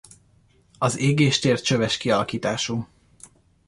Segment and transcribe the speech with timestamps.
[0.77, 2.87] Az égéstér csöves kialakítású.